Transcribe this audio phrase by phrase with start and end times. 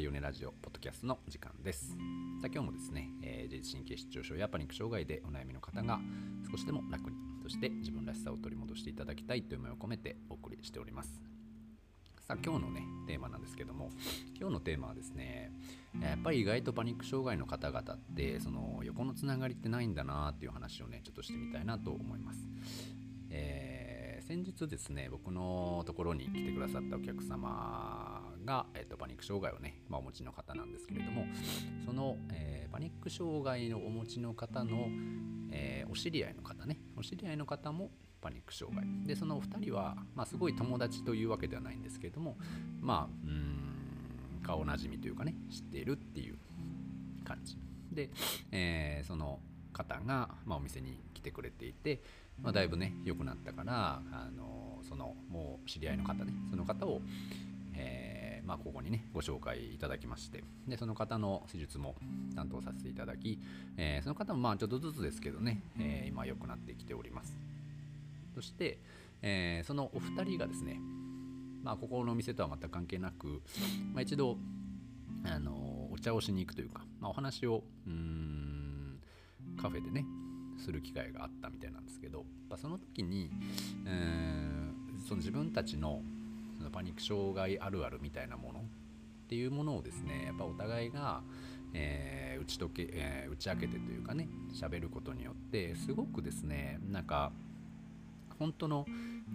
[0.00, 1.90] リオネラジオポッドキャストの時間です。
[2.40, 6.00] さ今日もですね、えー、自律神経失調症やパニック障害でお悩みの方が
[6.50, 11.20] 少しでも楽にそして自分らしさを取り戻していただきたいという思いを込めてお送りしております。
[12.26, 13.90] さあ今日のねテーマなんですけども
[14.38, 15.52] 今日のテーマはですね
[16.00, 22.38] やっぱり意外とパニック障害の方々ってその横のつながりってないんだなっていう話をねちょっとしてみたいなと思います、
[23.28, 31.26] えー、先日ですね僕のところに来てくださったお客様が、えーと、パニック障害をね、まあ、お持ちの方なんですけれども
[31.84, 34.88] その、えー、パニック障害のお持ちの方の、
[35.50, 37.90] えー、お知り合いの方ねお知り合いの方も
[38.20, 38.84] パニック障害。
[39.06, 42.36] でそのお二人は、まあ、すごい友達というわけではないんですけれども
[42.80, 46.36] まあうん顔なじみというかね知っているっていう
[47.24, 47.56] 感じ。
[47.92, 48.10] で、
[48.52, 49.40] えー、その
[49.72, 52.00] 方が、まあ、お店に来てくれていて、
[52.42, 57.00] まあ、だいぶね良くなったからあのそのもう知り合いの方ねその方を、
[57.74, 58.09] えー、
[58.50, 60.42] まあ、ここにねご紹介いただきまして。
[60.66, 61.94] でその方の施術も
[62.34, 63.38] 担当させていただき、
[63.76, 67.38] えー、その方もまあちょっとずつですけどね、え今良くなってきております。
[68.34, 68.80] そして、
[69.22, 70.80] えそのお二人がですね
[71.62, 73.40] まあここのお店とは全く関係なく、
[73.94, 74.36] まあ、一度
[75.24, 78.98] あのお茶をしに行くというか、まあ、お話をうん
[79.62, 80.04] カフェでね
[80.58, 83.30] する機会があったみたいなんですけど、まあ、その時に、
[83.86, 86.02] えー、その自分たちの
[86.68, 88.62] パニック障害あるあるみたいなものっ
[89.28, 91.22] ていうものをですねやっぱお互いが、
[91.72, 97.32] えー、打ち解け、えー、打ち明けてというかね喋ることによってすごくですねなんか
[98.38, 98.86] 本当の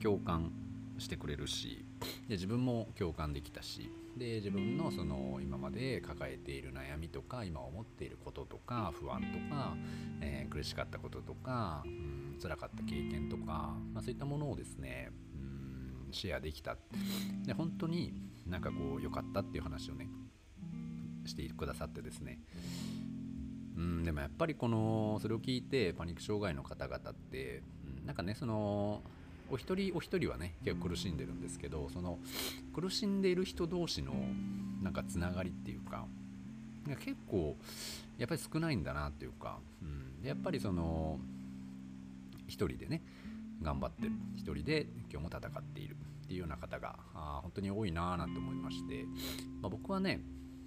[0.02, 0.52] 共感
[0.98, 1.86] してくれるし
[2.28, 9.76] で自分も共感できたしで自分のその今まで抱えている悩みとか今思っていることとか不安とか、
[10.22, 15.12] えー、苦しかったこととか、うん、辛かった経験とか、まあ、そういったものをですね、
[16.16, 16.78] シェアできた。
[17.46, 18.14] で本当に
[18.48, 20.08] なんかこう良かったっていう話をね
[21.26, 22.40] してくださってですね。
[23.78, 27.62] うんでもやっぱりこのそれを聞いてパニック障害の方々って、
[28.00, 29.02] うん、なんかねその
[29.52, 32.20] お一人お一人はね結構苦しんでるんですけどその
[32.74, 34.14] 苦しんでいる人同士の
[34.82, 36.06] なんかつながりっていうか
[36.88, 37.58] 結構
[38.18, 39.86] やっぱり少ないんだなっていうか、う
[40.24, 41.20] ん、やっぱりその
[42.48, 43.02] 一人でね
[43.62, 45.96] 頑張ってる一人で今日も戦っている
[46.26, 49.06] っていうような方があ本当に多いなぁなんて思いまして、
[49.62, 50.22] まあ、僕はね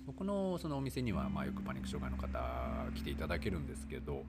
[0.06, 2.40] 僕のそのお店にはまあよくパニック障害の方
[2.94, 4.24] 来ていただけるんですけど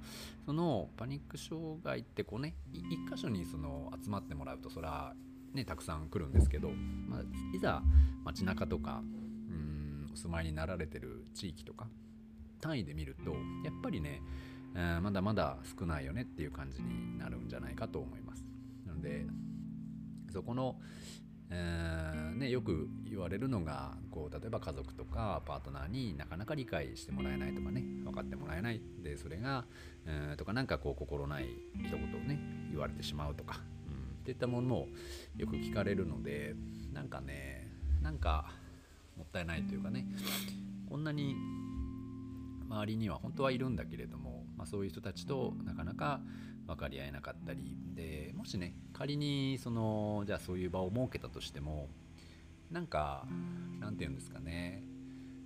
[0.46, 5.14] そのパニック障害ってこうね一箇所にその集まってもらうとそら
[5.54, 6.70] ねたくさん来るんですけど、
[7.08, 7.22] まあ、
[7.56, 7.82] いざ
[8.26, 11.88] 街中とかうんお住まいになられてる地域とか
[12.60, 13.32] 単位で見ると
[13.64, 14.22] やっぱりね、
[14.76, 18.49] えー、まだまだ少ないよねっていう感じになるんじゃないかと思います。
[19.02, 19.26] で
[20.32, 20.76] そこの、
[21.50, 29.66] えー、ね、よく言われるのがこう例えば家族とかパートナーになかなか理解してもらえないとかね分かってもらえないでそれが、
[30.06, 31.46] えー、とかなんかこう心ない
[31.76, 32.40] 一言をね
[32.72, 34.88] 言われてしまうとか、うん、っていったものも
[35.38, 36.56] よく聞かれるので
[36.94, 37.68] なんかね
[38.02, 38.52] なんか
[39.18, 40.06] もったいないというかね
[40.90, 41.36] こんなに
[42.70, 46.22] 周りには本当はいるんだけれども、まあ、そういう人たちとなかなか
[46.70, 47.76] 分かり合えなかったり。
[47.96, 51.90] でもしね仮にそのじゃあそういう場を設けたとしても
[52.72, 53.26] なんか
[53.80, 54.84] なんて言うんですかね。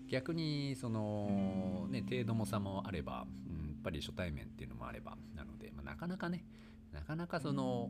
[0.10, 6.46] 逆にそのね程度も差もあれば、うん、やっぱり初対面っていうのもあればなので、まあ、なかなかね
[6.92, 7.90] なかなかその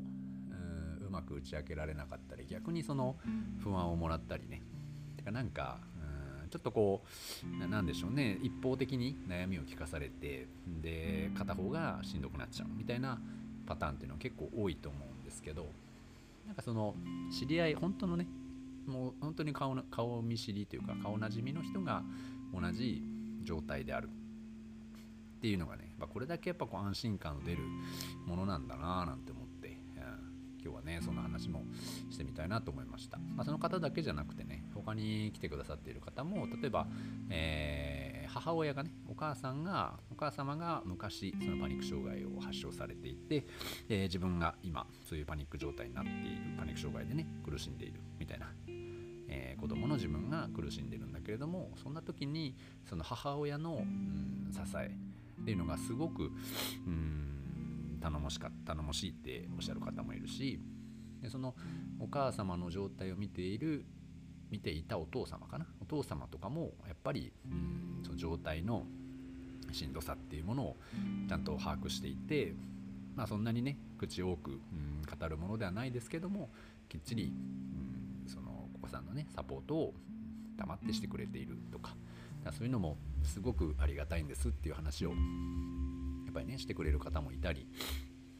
[1.02, 3.18] ううまく打ち明けられなかったり逆にその
[3.62, 4.62] 不安をもらったりね。
[5.18, 5.80] てかなんか
[6.54, 7.02] ちょっとこ
[7.44, 8.38] うなんでしょうね。
[8.44, 10.46] 一方的に悩みを聞かされて
[10.84, 13.20] で片方がしんどくなっちゃうみたいな
[13.66, 15.66] パターンっていうのは結構多いと思うんですけど
[16.46, 16.94] なんかその
[17.32, 18.28] 知り合い本当のね
[18.86, 22.04] もう本当に顔顔見知りというか顔なじみの人が
[22.54, 23.02] 同じ
[23.44, 24.10] 状態である
[25.38, 27.64] っていうのがね、まこれだけやっぱこう安心感の出る
[28.28, 29.43] ものなんだななんて思
[30.64, 31.64] 今日はねそんな話も
[32.10, 36.88] してみたいなと思いました、まあ、その方だけじゃなくてね他に来てくださっている方も例えば、
[37.30, 43.46] えー、母親がねお母さんがお母様が昔そのパニック障害を発症されていて、
[43.90, 46.20] えー、自分が今そういうパニック状態になっている
[46.58, 48.48] パニック障害でね苦しんでいるみたいな
[49.36, 52.56] えー、子供の自分が苦しんでるんだけれどもそんな時に
[52.88, 54.92] その母親の、うん、支え
[55.42, 56.32] っていうのがすごく、
[56.86, 57.43] うん、
[58.04, 60.60] 頼もしか頼もしいっておっしゃる方もいるし
[61.22, 61.56] でその
[62.02, 63.86] お母様の状態を見ている
[64.52, 65.66] 見ていたお父様かな？
[65.82, 68.84] お父様とかもやっぱりうんその状態の
[69.72, 70.76] しんどさっていうものを
[71.30, 72.54] ちゃんと把握していて、
[73.16, 74.60] まあ、そんなにね口多く、うん、
[75.02, 76.50] 語るものではないですけども
[76.90, 77.34] きっちり、
[78.26, 79.94] うん、そのお子さんのねサポートを
[80.58, 81.96] 黙ってしてくれているとか、
[82.52, 85.14] そういうのもすごくありがたいんですっていう話を
[86.34, 87.68] ぱりねしてくれる方もいたり、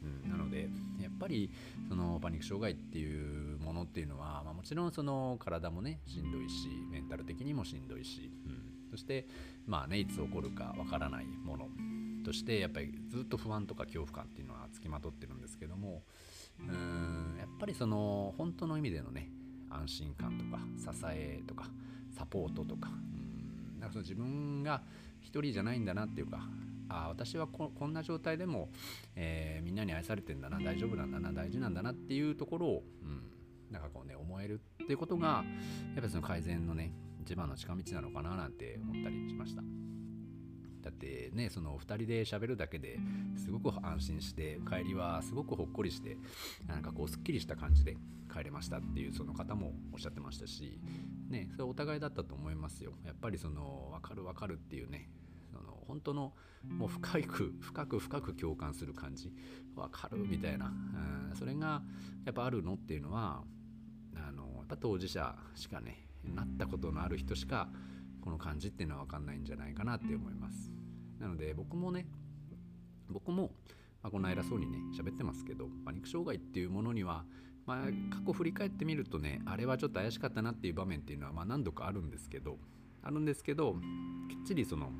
[0.02, 0.68] うん、なので
[1.00, 1.50] やっぱり
[1.88, 9.26] そのパニック障害っていうものっていうのは、まあ、もちろんその体もねしんどいしメンタル的にもしんどいし、うん、そして
[9.66, 11.68] まあねいつ起こるかわからないもの
[12.24, 16.02] としてやっぱりずっと不安とか恐怖感っていうのはつきまとってるんですけども
[16.58, 19.28] うんやっぱりその本当の意味でのね
[19.70, 20.62] 安心感とか
[20.92, 21.66] 支えとか
[22.16, 24.82] サポートとかうんなんかその自分が
[25.20, 26.40] 一人じゃないんだなっていうか
[26.88, 28.70] あ私はこんな状態でも、
[29.16, 33.22] えー、みんなに愛されてんだな大丈夫なんだな大事なんだなっていうところを、うん、
[33.70, 35.42] なんかこうね思えるっていうことがや
[35.92, 39.62] っぱりその改善のね一番の近道なのかななんて思ったりしました。
[40.82, 42.98] だってねその2人で喋るだけで
[43.38, 46.18] すごく安心して帰りはすごくほっこりして
[46.66, 47.96] なんかこうすっきりした感じで
[48.30, 50.78] 帰れましたっていうその方もおっしゃってましたし
[51.30, 55.08] ねそれお互いだったと思いますよやっぱりその分かる分かるっていうね
[55.86, 56.32] 本当の
[56.68, 59.32] もう深く深く深く共感する感じ。
[59.74, 60.18] 分かる？
[60.18, 60.72] みたいな、
[61.30, 61.82] うん、それが
[62.24, 63.42] やっぱあるのっていうのは
[64.16, 67.68] あのやっぱ当事者しかねなったことのある人しか
[68.22, 70.70] この感じっていうのは分かんないんじゃないかなって思います。
[71.18, 72.06] なので僕もね
[73.10, 73.50] 僕も、
[74.02, 77.24] まあ、こんな偉そうにね喋ってますけどパニック障害っていうものには、
[77.66, 77.78] まあ、
[78.14, 82.58] 過去振り返ってみるとねあれはちょっと怪しかったなっていう場面っていうのは、まあ、何度かあるんですけど
[83.02, 83.74] あるんですけど
[84.30, 84.90] きっちりその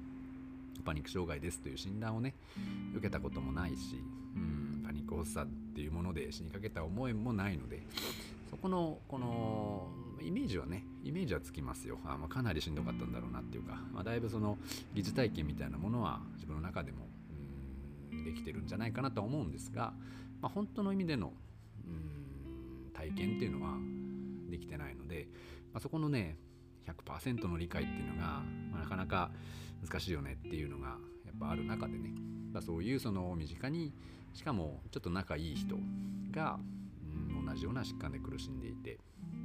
[0.83, 2.35] パニック障害ですという診断をね
[2.95, 4.03] 受けたこともないし、
[4.35, 7.83] うん、パニック発作っていうもので死にかけた思いもないので
[8.51, 9.89] そこのこの
[10.23, 11.99] イメージはねイメージはつきますよ。
[12.05, 14.59] あ、まあ、かなりしんどかったんだろうなっていうか、まあ、だいぶその
[14.95, 17.09] 疑似体験みたいなものは自分の中でも
[18.13, 19.93] うんできてるんじゃないかなと思うんですが、
[20.41, 21.33] まあ、本当の意味での
[21.87, 23.77] うん体験っていうのは
[24.51, 25.27] できてないので、
[25.73, 26.37] まあ、そこのね
[26.87, 29.31] 100%の理解っていうのが、まあ、なかなか
[29.85, 32.15] 難しいよねっていうのがやっぱある中でね、
[32.53, 33.93] まあ、そういうその身近に
[34.33, 35.77] しかもちょっと仲いい人
[36.31, 36.59] が、
[37.03, 38.99] うん、同じような疾患で苦しんでいて。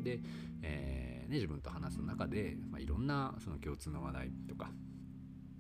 [0.04, 0.22] で、
[0.62, 4.72] えーね、自分と話す中で、まあ、いろんなその共通の話題とか、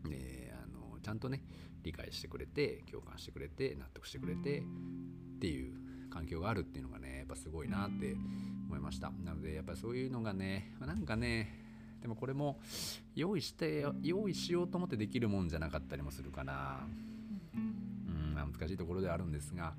[0.09, 1.43] えー、あのちゃんとね
[1.83, 5.73] 理解してくれて共感してくれて納得してくれてっていう
[6.09, 8.15] 環境があるっていうのがねやっぱすごいなって
[8.67, 9.11] 思いました。
[9.23, 11.68] なのでやっぱそういうのがねなんかね
[12.01, 12.59] でもこれも
[13.15, 16.79] 用意して用意しようと思ってできるもんじゃなかったりもするかな
[17.53, 19.73] うん難しいところではあるんですが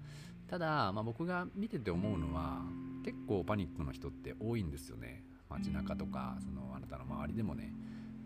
[0.49, 2.61] ただ、まあ、僕が見てて思うのは
[3.05, 5.23] 結構パニックの人って多いんですよね。
[5.49, 7.73] 街中とかそのあなたの周りでもね。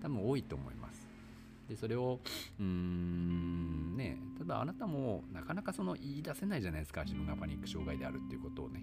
[0.02, 1.06] 多分多いと思います。
[1.68, 2.20] でそれを
[2.58, 7.04] うーんねただあなたもなかなかその言い出せないじゃないですか。
[7.04, 8.82] 自分がパニック障害であるっていうことをね。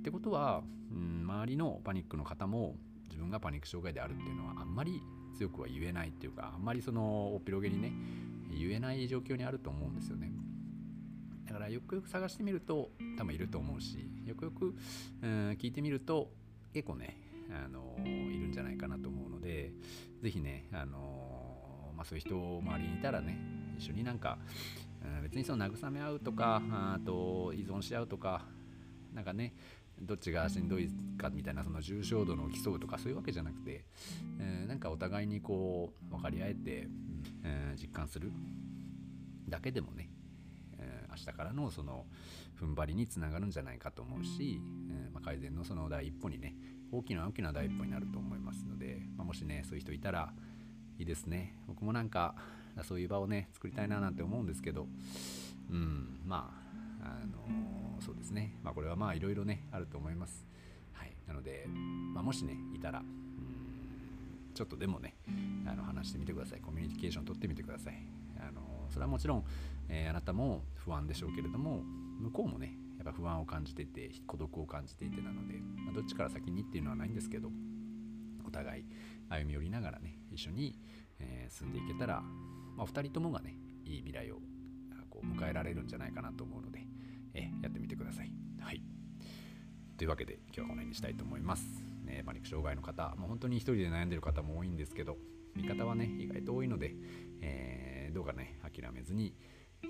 [0.00, 2.76] ってことはうん周りのパニックの方も
[3.08, 5.02] 自分がパニック障害であるっていうのはあんまり
[5.36, 7.92] 強くは言えないっていうかあんまりそのおっぴろげにね
[8.50, 10.30] 言えない状況にあると思うんですよね。
[11.46, 14.74] だからよくよく探してみると多分いると思うしよくよく、
[15.22, 16.30] うん、聞いてみると
[16.72, 17.18] 結構ね
[17.50, 19.72] あのいるんじゃないかなと思うので
[20.22, 23.38] 是非ねあの、まあ、そういう人周りにいたらね
[23.78, 24.38] 一緒になんか、
[25.04, 28.46] うん、別にその慰め合うとかあと依存し合うとか
[29.12, 29.54] なんかね
[30.00, 33.84] どっちがしんどいかみたいなその重症度の競うとかそういうわけじゃなくて、
[34.38, 36.88] えー、なんかお互いにこう分かり合えて、
[37.44, 38.32] えー、実感する
[39.48, 40.10] だけでもね
[40.78, 42.06] え明日からのその
[42.60, 44.60] 踏ん張りにつながるんじゃないかと思うし、
[44.90, 46.54] えー、まあ、改善のその第一歩にね
[46.92, 50.32] 大きな大きな第一歩になると思いますので、まあ、もしねそういう人いたら
[50.98, 51.56] いいですね。
[51.66, 52.36] 僕もなんか
[52.82, 54.86] そういう場をね作りたいななんて思うんですけど
[55.70, 56.63] うんまあ
[57.04, 58.58] あのそうですね。
[58.62, 60.46] まあこれはまあいろいろねあると思います。
[60.92, 61.14] はい。
[61.26, 61.66] なので、
[62.14, 63.02] まあ、もしねいたら
[64.54, 65.16] ちょっとでもね
[65.66, 66.60] あの話してみてください。
[66.60, 67.94] コミュニケーション取ってみてください。
[68.38, 69.44] あのそれはもちろん
[69.88, 71.82] えー、あなたも不安でしょうけれども
[72.20, 77.50] 向こうもねやっぱ不安を感じてて孤独を感じていてなので、まあ、どっちから先にっていうのはないんですけど
[78.46, 78.84] お互い
[79.28, 80.78] 歩み寄りながらね一緒に、
[81.18, 82.22] えー、進んでいけたら、
[82.76, 84.36] まあ、2人ともがねいい未来を
[85.10, 86.86] こう迎えられるんじゃないかなと思うので、
[87.34, 88.32] え、やってみてください。
[88.60, 88.82] はい
[89.96, 91.84] というわけで今日はこの辺にしたいと思います。
[92.04, 95.16] ね、パニック障害の方、まあ、本当に一人で悩んでる方も多いんですけど
[95.54, 96.94] 味方はね意外と多いので、
[97.40, 99.34] えー、どうかね諦めずに、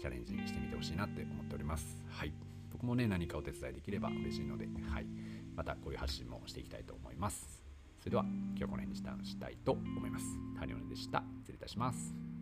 [0.00, 2.02] チャレンジしてみてほしいなって思っております。
[2.10, 2.32] はい。
[2.72, 5.06] 僕もね、何かお手伝いできれば嬉しいので、はい。
[5.54, 7.64] またこういう発信もしていきたいと思います。
[8.00, 10.26] それでは、今日はこの辺にしたいと思います。
[10.58, 11.22] タリオネでした。
[11.40, 12.33] 失礼いたします。